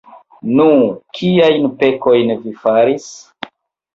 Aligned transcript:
Nu, 0.59 0.65
kiajn 1.17 1.67
pekojn 1.83 2.33
vi 2.47 2.53
faris? 2.65 3.07